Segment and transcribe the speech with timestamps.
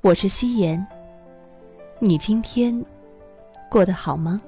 [0.00, 0.86] 我是夕颜。
[1.98, 2.84] 你今天
[3.68, 4.40] 过得好吗？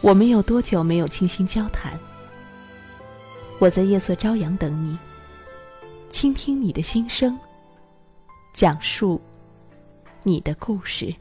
[0.00, 1.92] 我们有多久没有倾心交谈？
[3.58, 4.98] 我在夜色朝阳等你，
[6.08, 7.38] 倾听你的心声，
[8.54, 9.20] 讲述
[10.22, 11.14] 你的故事。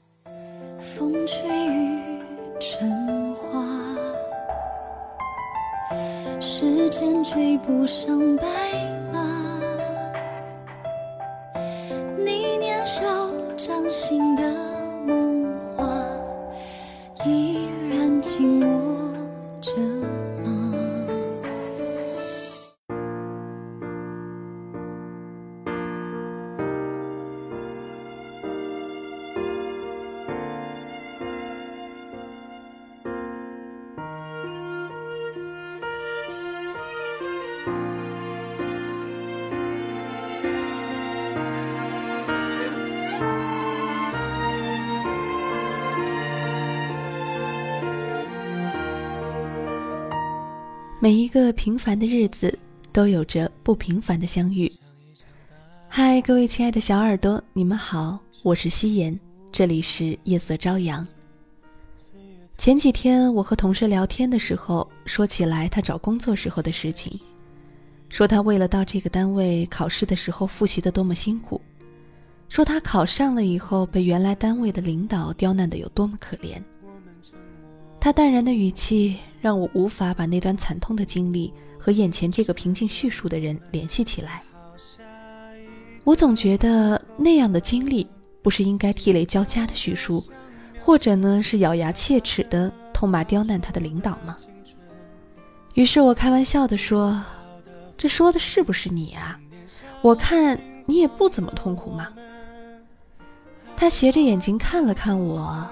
[0.80, 2.24] 风吹雨
[2.58, 3.62] 成花，
[6.40, 8.46] 时间追不上白
[51.02, 52.60] 每一个平凡的日子，
[52.92, 54.70] 都有着不平凡的相遇。
[55.88, 59.18] 嗨，各位亲爱的小耳朵，你们好，我是夕颜，
[59.50, 61.08] 这里是夜色朝阳。
[62.58, 67.18] 前几天我和同事聊天的时候，说起来他找工作时候的事情，
[68.10, 71.62] 说他为了到这个单位考试的时候复习的多么辛苦，
[72.50, 76.62] 说他考上了以后被原来单位的领导刁难的有多么可怜。
[78.02, 84.42] 他淡然的语气让我无法把那段惨痛的经历和眼前这个平静叙述的人联系起来。
[86.06, 88.08] 我总觉得那样的经历
[88.42, 90.24] 不是应该涕泪交加的叙述，
[90.80, 94.36] 或者呢是咬牙切齿的痛骂刁难他的领导吗？
[95.76, 97.22] 于是我开玩笑的说
[97.98, 99.40] ：“这说的是不是你啊？
[100.02, 102.08] 我看你也不怎么痛苦嘛。”
[103.76, 105.70] 他斜着眼睛看了看我，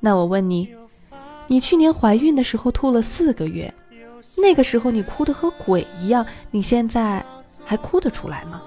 [0.00, 0.68] 那我问你。
[1.50, 3.74] 你去年怀孕的时候吐了四个月，
[4.36, 7.26] 那个时候你哭得和鬼一样，你现在
[7.64, 8.62] 还哭得出来吗？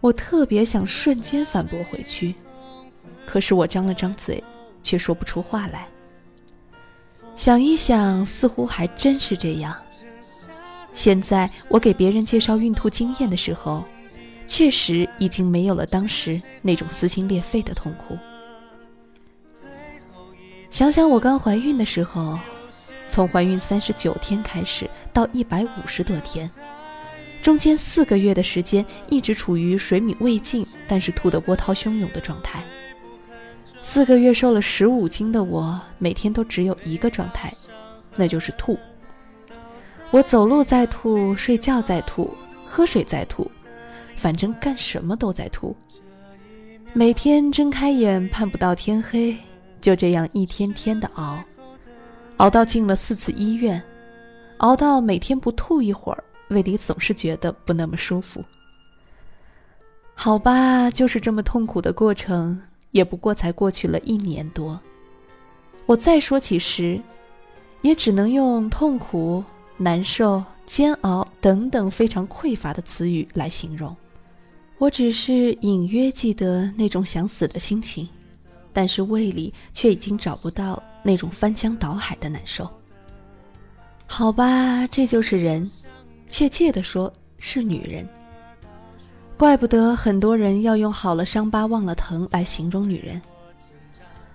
[0.00, 2.34] 我特别想瞬间反驳回去，
[3.26, 4.42] 可是我张了张嘴，
[4.82, 5.86] 却说不出话来。
[7.36, 9.76] 想一想，似乎还真是这样。
[10.94, 13.84] 现在我给别人介绍孕吐经验的时候，
[14.46, 18.16] 确实已经没有了当时那种撕心裂肺的痛苦。
[20.70, 22.38] 想想我刚怀孕的时候，
[23.10, 26.48] 从怀孕三十九天开始到一百五十多天，
[27.42, 32.62] 中间四个月的时间一直处于水米未进，但是吐得波涛汹涌的状态。
[33.80, 37.52] 四个月瘦了十五斤的我，每天都只有一个状态，
[38.14, 38.78] 那就是吐。
[40.10, 42.34] 我走路在吐，睡觉在吐，
[42.66, 43.50] 喝水在吐，
[44.16, 45.74] 反正干什么都在吐。
[46.92, 49.36] 每天睁开眼，盼不到天黑。
[49.80, 51.42] 就这样一天天的熬，
[52.38, 53.82] 熬到进了四次医院，
[54.58, 58.44] 熬到每天不吐一会儿，胃里总是觉得不那么舒服。
[60.14, 64.78] 好吧，就是这么痛苦的过程，也不过才过去了一年多。
[65.86, 67.00] 我再说起时，
[67.82, 69.44] 也只能用痛苦、
[69.76, 73.96] 难受、煎熬等等非常匮乏的词语来形容。
[74.78, 78.08] 我只是隐约记得那种想死的心情。
[78.78, 82.70] 但是胃里却已经找不到那种翻江倒海的难受。
[84.06, 85.68] 好吧，这就是人，
[86.30, 88.08] 确切的说是女人。
[89.36, 93.20] 怪不得很多人要用“好了伤疤忘了疼”来形容女人。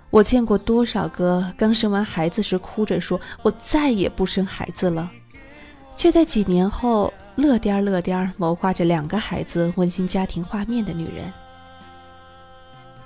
[0.09, 5.09] 我见过多少个刚生完孩子时哭着说“我再也不生孩子了”，
[5.95, 11.31] 却在几年后乐颠乐颠谋划着两个孩子温馨家庭画面的女人。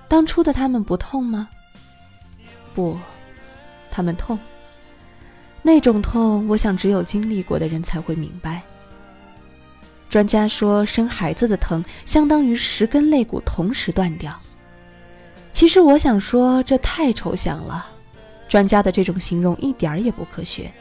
[0.07, 1.49] 当初的他们不痛吗？
[2.73, 2.97] 不，
[3.91, 4.37] 他们痛。
[5.61, 8.61] 那种痛，我想只有经历过的人才会明白。
[10.09, 14.33] 专家说，生孩子的疼相当于十根肋骨同时断掉。
[15.51, 17.85] 其实我想说，这太抽象了，
[18.47, 20.71] 专家的这种形容一点儿也不科学。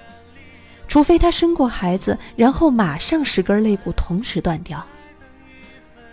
[0.86, 4.86] 除非他生过孩子，然后马上十根肋骨同时断掉，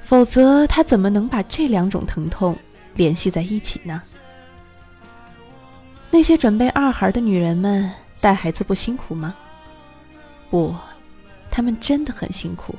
[0.01, 2.57] 否则他怎么能把这两种疼痛？
[2.95, 4.01] 联系在一起呢？
[6.12, 7.92] 那些准备二孩的女人们
[8.22, 9.36] 带孩子不辛苦吗？
[10.50, 10.75] 不，
[11.50, 12.75] 她们真的很辛苦。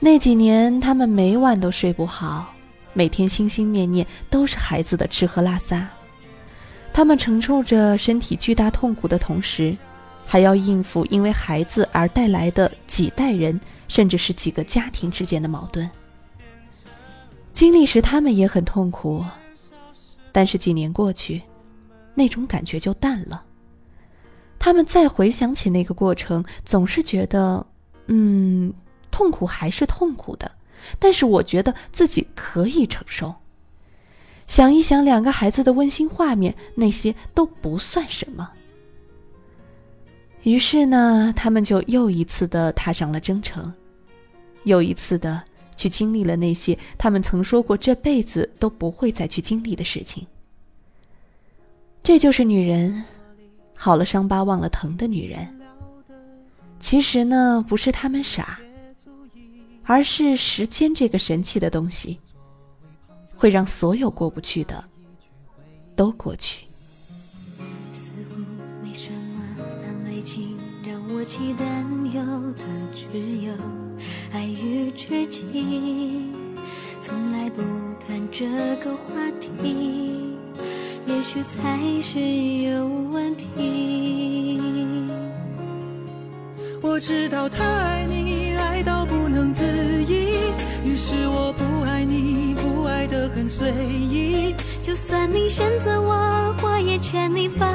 [0.00, 2.52] 那几年，她们每晚都睡不好，
[2.92, 5.88] 每天心心念念都是孩子的吃喝拉撒。
[6.92, 9.76] 她们承受着身体巨大痛苦的同时，
[10.26, 15.88] 还要应付因为孩子而带来的几代人甚至是几个家庭之间的矛盾。
[17.60, 19.22] 经历时他们也很痛苦，
[20.32, 21.42] 但是几年过去，
[22.14, 23.44] 那种感觉就淡了。
[24.58, 27.66] 他们再回想起那个过程，总是觉得，
[28.06, 28.72] 嗯，
[29.10, 30.50] 痛苦还是痛苦的，
[30.98, 33.34] 但是我觉得自己可以承受。
[34.46, 38.50] 想一想两个孩子的温馨画面，那些都不算什么。
[40.44, 43.70] 于是呢，他们就又一次的踏上了征程，
[44.64, 45.44] 又一次的
[45.80, 50.26] 去经历了那些他们曾说过这辈子都不会再去经历的事情。
[52.02, 53.02] 这就是女人。
[53.74, 55.48] 好了，伤疤忘了疼的女人，
[56.78, 58.60] 其实呢，不是他们傻，
[59.84, 62.20] 而是时间这个神奇的东西，
[63.34, 64.84] 会让所有过不去的
[65.96, 66.66] 都过去。
[67.90, 68.44] 似乎
[68.82, 69.42] 没什么
[69.80, 72.22] 难为情，让我起担忧
[72.52, 73.06] 的只
[73.46, 73.54] 有
[74.32, 75.42] 爱与知己，
[77.02, 77.62] 从来不
[78.06, 78.46] 谈这
[78.76, 80.36] 个话题。
[81.06, 84.60] 也许才是有问题。
[86.80, 90.52] 我知道他爱你，爱到不能自已，
[90.84, 94.54] 于是我不爱你，不爱得很随意。
[94.82, 97.68] 就算你选择我，我也劝你放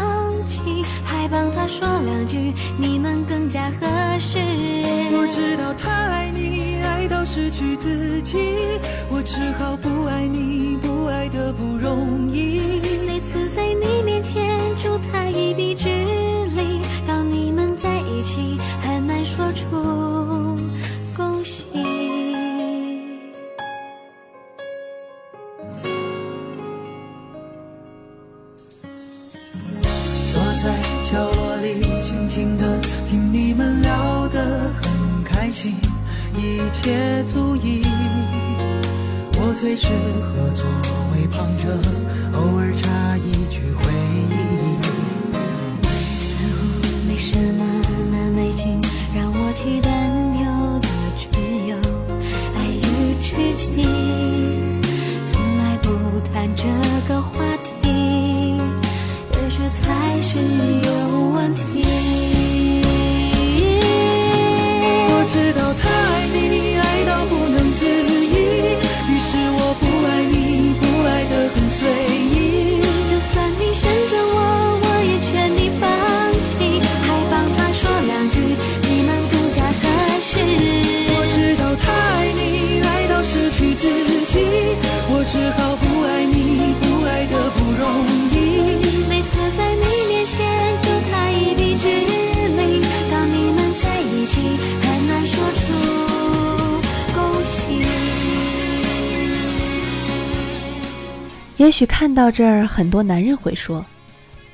[0.46, 0.62] 弃，
[1.04, 3.86] 还帮他说两句，你们更加合
[4.18, 4.40] 适。
[5.18, 8.38] 我知道他爱你，爱到失去自己，
[9.10, 12.82] 我只好不爱你，不爱的不容易。
[13.08, 19.66] 每次在你面前助他一臂之力，当你们在一起，很难说出
[21.16, 21.64] 恭喜。
[30.32, 30.95] 坐在
[35.56, 35.72] 情，
[36.36, 37.82] 一切足矣。
[39.38, 40.66] 我最适合作
[41.14, 41.80] 为旁者，
[42.34, 44.36] 偶尔插一句回忆。
[46.20, 46.60] 似乎
[47.08, 47.64] 没什么
[48.12, 48.82] 难为情，
[49.16, 50.12] 让我起担
[50.44, 50.44] 忧
[50.82, 51.24] 的只
[51.70, 51.78] 有
[52.58, 53.88] 爱与知己，
[55.32, 55.88] 从来不
[56.34, 56.68] 谈这
[57.08, 57.32] 个话
[57.64, 57.88] 题，
[59.32, 60.42] 也许才是
[101.76, 103.86] 许看到这儿，很多男人会说：“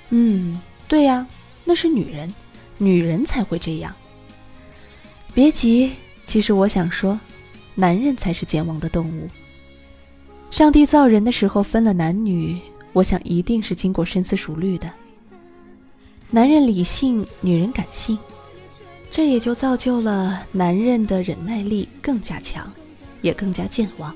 [0.09, 1.27] 嗯，对呀，
[1.63, 2.33] 那是女人，
[2.79, 3.93] 女人才会这样。”
[5.31, 5.91] 别急，
[6.25, 7.19] 其实我想说，
[7.75, 9.29] 男人才是健忘的动物。
[10.49, 12.59] 上帝造人的时候分了男女，
[12.91, 14.91] 我想一定是经过深思熟虑的。
[16.31, 18.17] 男人理性，女人感性，
[19.11, 22.73] 这也就造就了男人的忍耐力更加强，
[23.21, 24.11] 也更加健忘。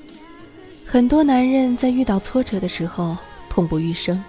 [0.88, 3.18] 很多男人在遇到挫折的时候
[3.50, 4.22] 痛不欲生，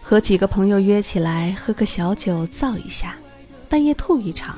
[0.00, 3.16] 和几个朋友约起来喝个小酒造一下，
[3.68, 4.56] 半夜吐一场。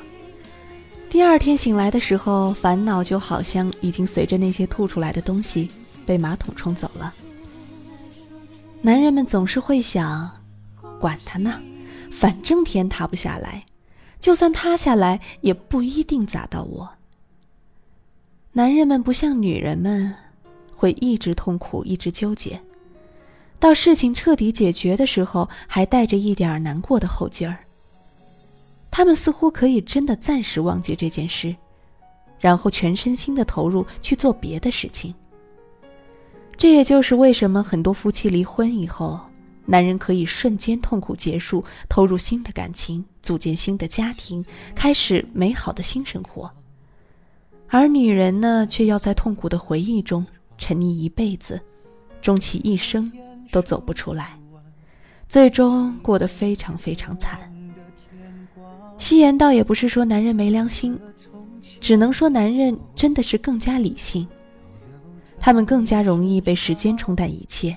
[1.09, 5.71] 第二天醒来的时候，烦恼就好像已经随着那些吐出来的东西
[6.05, 7.13] 被马桶冲走了。
[8.83, 10.31] 男人们总是会想，
[11.01, 11.59] 管他呢，
[12.11, 13.65] 反正天塌不下来，
[14.21, 16.91] 就算塌下来也不一定砸到我。
[18.53, 20.15] 男人们不像女人们。
[20.77, 22.61] 会一直痛苦，一直纠结，
[23.59, 27.59] 到事情彻底解决的时候，还带着一点难过的后劲儿。
[28.91, 31.55] 他们似乎可以真的暂时忘记这件事，
[32.39, 35.13] 然后全身心的投入去做别的事情。
[36.57, 39.21] 这也就是为什么很多夫妻离婚以后，
[39.67, 46.51] 男人可以瞬间痛苦结束，投入新的感情，组建新的家庭，开始美好的新生活，
[47.69, 50.25] 而女人呢，却要在痛苦的回忆中。
[50.59, 51.61] 沉溺一辈子，
[52.21, 53.11] 终其一生
[53.51, 54.39] 都走不出来，
[55.29, 57.41] 最终过得非常非常惨。
[58.99, 60.99] 夕颜倒也不是说男人没良心，
[61.81, 64.27] 只能说男人真的是更加理性，
[65.39, 67.77] 他们更加容易被时间冲淡一切，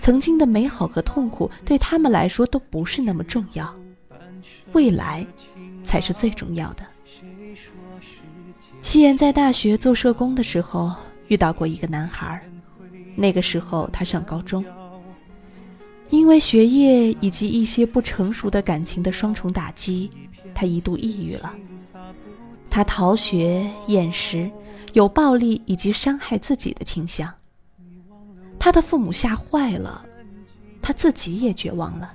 [0.00, 3.74] 曾经的美好和痛苦对他们来说都不是那么重要，
[4.72, 5.26] 未来
[5.82, 6.84] 才是最重要的。
[8.82, 10.94] 夕颜在大学做社工的时候。
[11.32, 12.38] 遇到过一个男孩，
[13.16, 14.62] 那个时候他上高中，
[16.10, 20.10] 因为学业以及一些不成熟的感情的双重打击，
[20.54, 21.54] 他一度抑郁了。
[22.68, 24.50] 他逃学、厌食，
[24.92, 27.32] 有暴力以及伤害自己的倾向。
[28.58, 30.04] 他的父母吓坏了，
[30.82, 32.12] 他自己也绝望了。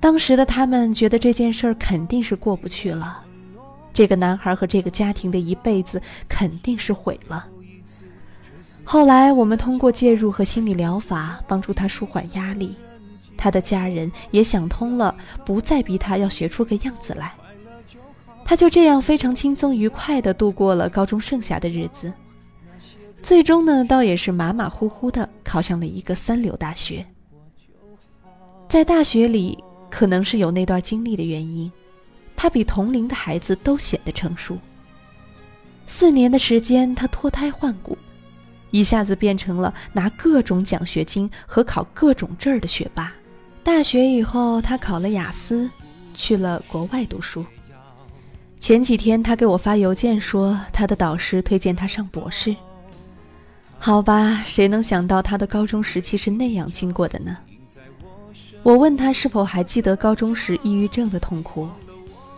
[0.00, 3.22] 当时的他们觉得这件事儿肯定是过不去了，
[3.92, 7.46] 这个男孩和这个家庭的一辈子肯定是毁了。
[8.88, 12.76] 后来我们通过介入和心理疗法帮助他舒缓压力，
[13.36, 15.12] 他的家人也想通了，
[15.44, 17.34] 不再逼他要学出个样子来。
[18.44, 22.12] 他就这样非常轻松愉快地度过了高中剩下的日子，
[23.20, 27.04] 最终呢，倒也是马马虎虎地考上了一个三流大学。
[28.68, 29.58] 在大学里。
[29.88, 31.70] 可能是有那段经历的原因，
[32.34, 34.58] 他比同龄的孩子都显得成熟。
[35.86, 37.96] 四年的时间，他脱胎换骨，
[38.70, 43.12] 一下子变成了拿各种奖学金和考各种证儿的学霸。
[43.62, 45.68] 大学以后，他考了雅思，
[46.14, 47.44] 去了国外读书。
[48.58, 52.54] 前几天，他给我发邮件说，他的导师推荐他上博士。
[53.78, 57.36] 好吧，谁能想到他的高中时期是那样经过的呢？
[58.62, 61.68] 我问他是否还记得高中时抑郁症的痛苦，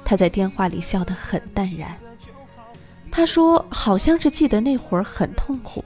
[0.05, 1.97] 他在电话里笑得很淡然。
[3.11, 5.83] 他说：“好像是记得那会儿很痛苦，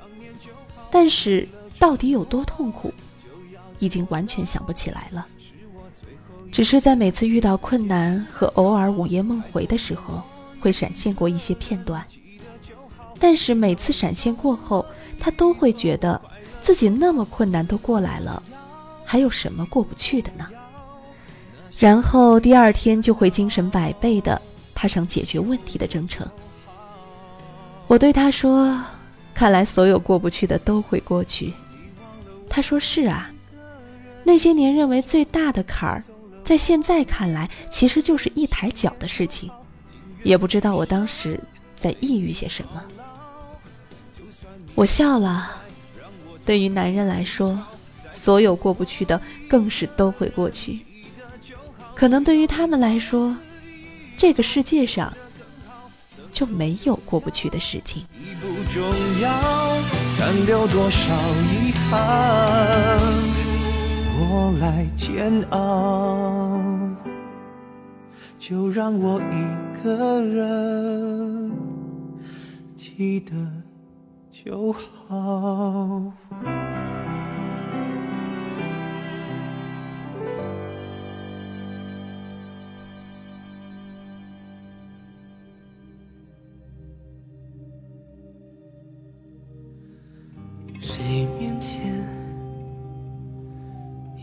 [0.92, 2.92] 但是到底有多痛苦，
[3.78, 5.26] 已经完全想不起来了。
[6.52, 10.22] 只是在每次遇到困难和偶尔午夜梦回的时候，
[10.60, 12.06] 会闪现过一些片段。
[13.18, 14.84] 但是每次闪现过后，
[15.18, 16.20] 他都会觉得
[16.60, 18.42] 自己那么困难都过来了。”
[19.04, 20.46] 还有什么过不去的呢？
[21.78, 24.40] 然后第二天就会精神百倍的
[24.74, 26.26] 踏上解决问题的征程。
[27.88, 28.78] 我对他说
[29.34, 31.52] ：“看来所有过不去的都会过去。”
[32.48, 33.30] 他说：“是啊，
[34.24, 36.02] 那些年认为最大的坎儿，
[36.44, 39.50] 在现在看来其实就是一抬脚的事情。”
[40.22, 41.40] 也不知道我当时
[41.74, 42.82] 在抑郁些什么。
[44.74, 45.50] 我笑了。
[46.44, 47.58] 对于男人来说。
[48.14, 50.84] 所有过不去的，更是都会过去。
[51.94, 53.36] 可能对于他们来说，
[54.16, 55.12] 这个世界上
[56.32, 58.04] 就没有过不去的事情。
[58.40, 58.82] 不重
[59.20, 59.30] 要，
[60.16, 61.14] 残留多少
[61.52, 62.98] 遗憾，
[64.18, 66.60] 我来煎熬。
[68.38, 71.52] 就让我一个人
[72.76, 73.32] 记得
[74.32, 76.12] 就好。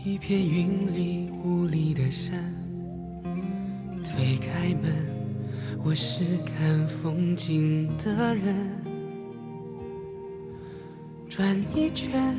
[0.02, 2.42] 一片云里雾里的山，
[4.02, 4.90] 推开门，
[5.84, 8.56] 我是看风景的人。
[11.28, 12.34] 转一圈，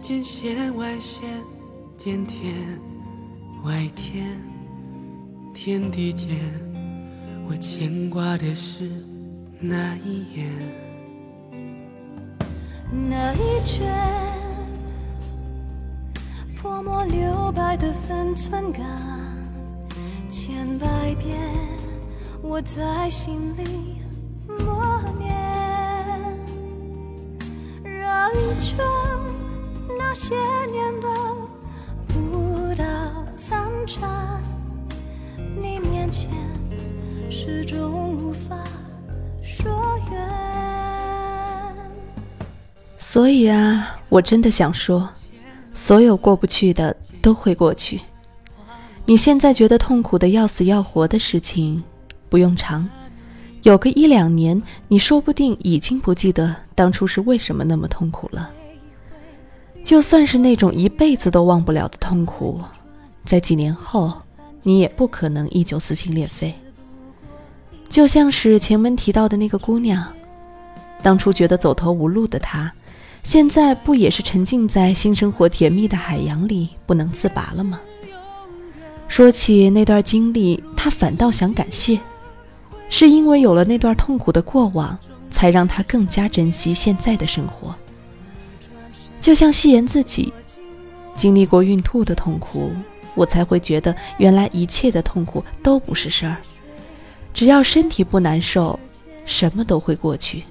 [0.00, 1.28] 见线外线，
[1.98, 2.54] 见天
[3.64, 4.40] 外天，
[5.52, 6.30] 天地间，
[7.46, 8.90] 我牵挂的是
[9.60, 10.50] 那一眼，
[13.10, 14.31] 那一圈。
[17.04, 18.82] 留白的分寸感，
[20.28, 21.38] 千百遍
[22.42, 24.00] 我在心里
[24.46, 25.32] 默念。
[27.84, 28.78] 绕一圈，
[29.98, 30.34] 那些
[30.70, 31.08] 年的
[32.08, 32.84] 不到
[33.36, 34.40] 残渣，
[35.36, 36.30] 你面前
[37.30, 38.56] 始终无法
[39.42, 39.70] 说
[40.10, 41.76] 远。
[42.98, 45.08] 所以啊，我真的想说。
[45.82, 48.00] 所有过不去的都会过去。
[49.04, 51.82] 你现在觉得痛苦的要死要活的事情，
[52.28, 52.88] 不用长，
[53.64, 58.48] 有个一两年，你说不定已经不记得当初是为什么那么痛苦了。
[59.82, 62.60] 就算是那种一辈子都忘不了的痛苦，
[63.24, 64.22] 在几年后，
[64.62, 66.54] 你也不可能依旧撕心裂肺。
[67.88, 70.06] 就像是前文提到的那个姑娘，
[71.02, 72.72] 当初觉得走投无路的她。
[73.22, 77.80] 现在不也是沉浸在新生活甜蜜的海洋里不能自拔了吗？
[79.08, 81.98] 说起那段经历，他反倒想感谢，
[82.88, 84.98] 是因为有了那段痛苦的过往，
[85.30, 87.74] 才让他更加珍惜现在的生活。
[89.20, 90.32] 就像夕颜自己，
[91.14, 92.72] 经历过孕吐的痛苦，
[93.14, 96.36] 我才会觉得原来一切的痛苦都不是事儿，
[97.32, 98.78] 只要身体不难受，
[99.24, 100.42] 什么都会过去。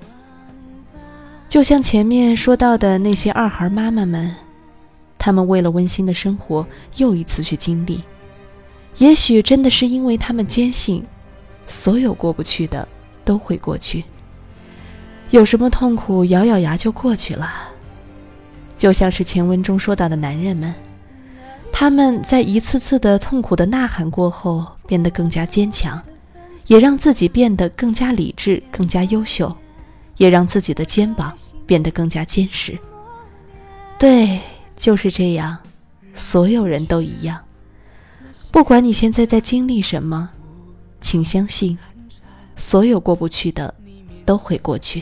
[1.51, 4.33] 就像前面说到的那些二孩妈妈们，
[5.17, 6.65] 她们为了温馨的生活，
[6.95, 8.01] 又一次去经历。
[8.99, 11.03] 也许真的是因为他们坚信，
[11.67, 12.87] 所有过不去的
[13.25, 14.01] 都会过去。
[15.31, 17.51] 有什么痛苦，咬咬牙就过去了。
[18.77, 20.73] 就像是前文中说到的男人们，
[21.69, 26.01] 他们在一次次的痛苦的呐喊过后，变得更加坚强，
[26.67, 29.53] 也让自己变得更加理智、更加优秀，
[30.21, 31.33] 也让自己的肩膀
[31.65, 32.77] 变得更加坚实。
[33.97, 34.39] 对，
[34.77, 35.57] 就是这样，
[36.13, 37.39] 所有人都一样。
[38.51, 40.29] 不管你现在在经历什么，
[40.99, 41.75] 请相信，
[42.55, 43.73] 所有过不去的
[44.23, 45.01] 都会过去。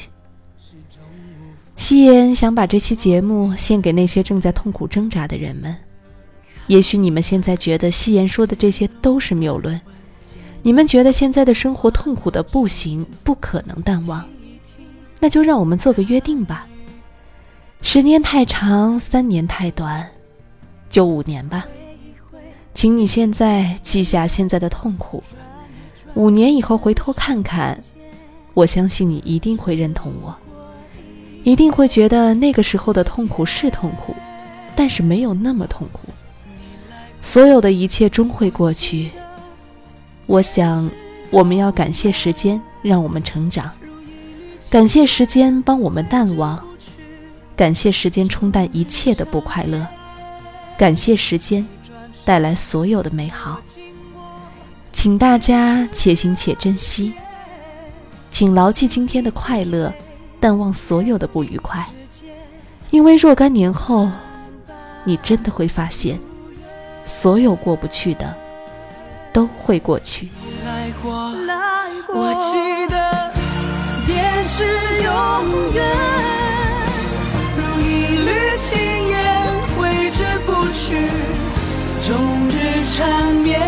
[1.75, 5.75] 夕颜想把这期节目献给那些正在痛苦挣扎的人们。
[6.67, 9.77] 也许你们现在觉得夕颜说的这些都是谬论，
[10.63, 14.25] 你们觉得现在的生活痛苦的不行，不可能淡忘。
[15.19, 16.65] 那就让我们做个约定吧。
[17.81, 20.07] 十年太长，三年太短，
[20.89, 21.65] 就五年吧。
[22.73, 25.21] 请你现在记下现在的痛苦，
[26.13, 27.77] 五年以后回头看看，
[28.53, 30.35] 我相信你一定会认同我，
[31.43, 34.15] 一定会觉得那个时候的痛苦是痛苦，
[34.75, 36.01] 但是没有那么痛苦。
[37.21, 39.11] 所有的一切终会过去。
[40.25, 40.89] 我想，
[41.31, 43.69] 我们要感谢时间让我们成长，
[44.69, 46.63] 感谢时间帮我们淡忘，
[47.55, 49.87] 感谢时间冲淡一切的不快乐，
[50.77, 51.65] 感谢时间。
[52.23, 53.59] 带来所有的美好，
[54.93, 57.11] 请大家且行且珍惜，
[58.29, 59.91] 请牢记今天的快乐，
[60.39, 61.83] 淡忘所有的不愉快，
[62.91, 64.07] 因为若干年后，
[65.03, 66.19] 你真的会发现，
[67.05, 68.35] 所有过不去的
[69.33, 70.29] 都会过去。
[72.11, 73.08] 我记得
[74.59, 74.65] 是
[75.03, 75.11] 永
[75.73, 75.79] 远，
[77.55, 78.67] 如一缕青
[79.07, 79.15] 烟
[79.77, 81.07] 挥之不去。
[82.05, 82.09] 终
[82.49, 83.61] 日缠绵，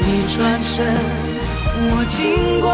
[0.00, 0.96] 你转身，
[1.76, 2.68] 我经过，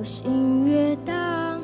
[0.00, 1.60] 我心越荡，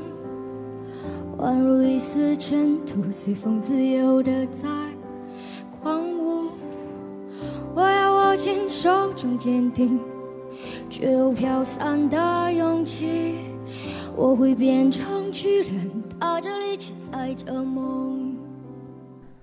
[1.39, 4.69] 宛如一丝尘土，随风自由的在
[5.81, 6.51] 狂舞。
[7.75, 9.99] 我要握紧手中坚定
[10.91, 13.37] 却又飘散的勇气，
[14.15, 18.37] 我会变成巨人，踏着力气踩着梦。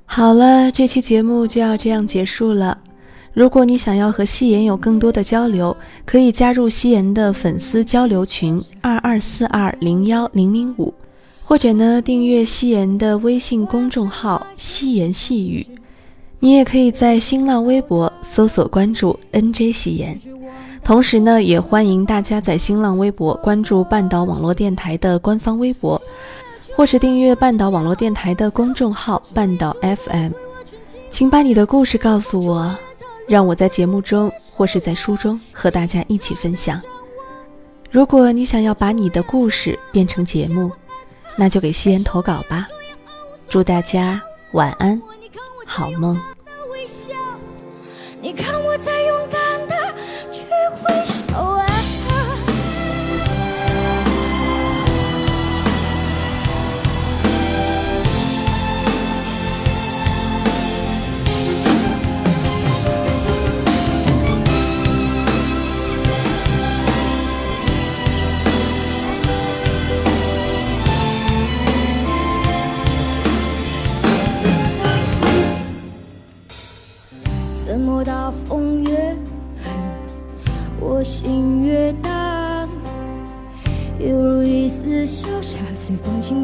[0.05, 2.77] 好了，这期节目就要这样结束了。
[3.33, 10.93] 如果你想要和夕颜有更多的交流，可以加入夕颜的粉丝交流群二二四二零幺零零五，
[11.41, 15.65] 或者呢订阅夕颜的微信公众号“夕颜细语”。
[16.39, 20.19] 你也可以在新浪微博搜索关注 “nj 夕颜”，
[20.83, 25.99] 同时呢也欢迎大家在新浪微博关注半岛网络电台的官方微博，
[26.75, 30.33] 或是订阅半岛网络电台的公众号“半岛 FM”。
[31.09, 32.77] 请把你的故事告诉我。
[33.27, 36.81] 让我在节目中或是在书中和大家一起分享。
[37.89, 40.71] 如果你想要把你的故事变成节目，
[41.37, 42.67] 那就给夕颜投稿吧。
[43.47, 44.21] 祝大家
[44.53, 45.01] 晚安，
[45.65, 46.19] 好梦。
[48.21, 49.93] 你看我在勇敢的
[50.31, 50.45] 去
[50.81, 51.03] 挥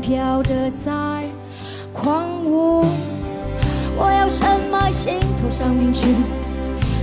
[0.10, 0.92] 飘的在
[1.94, 2.84] 狂舞，
[3.96, 6.08] 我要深埋心头上面去，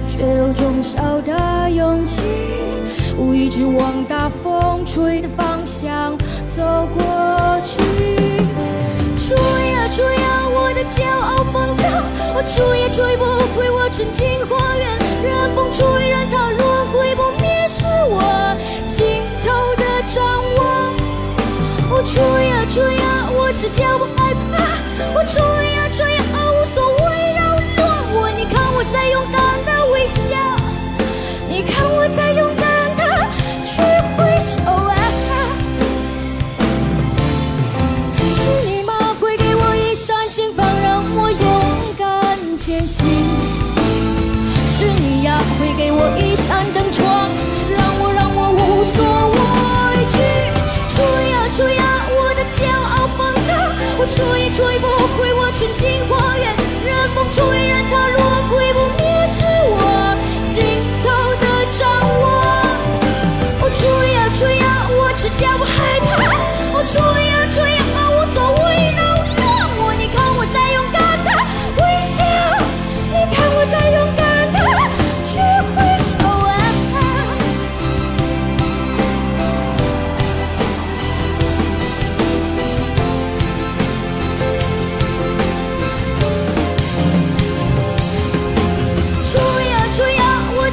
[0.09, 2.21] 却有重小的勇气，
[3.17, 6.65] 无一直往大风吹的方向走
[6.97, 7.79] 过去。
[9.17, 11.87] 吹呀吹呀，我的骄傲放纵，
[12.35, 13.25] 我吹也吹不
[13.57, 16.56] 回我纯净花园，任风吹，任它。
[23.77, 25.86] 叫我害怕，我终于。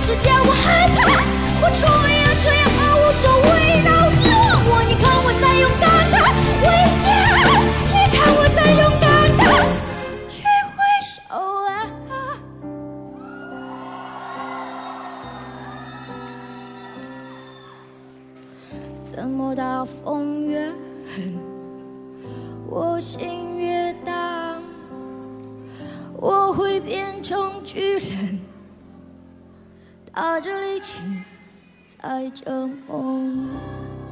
[0.05, 1.01] 世界我害怕
[1.61, 2.02] 我触
[32.03, 34.02] 带着梦。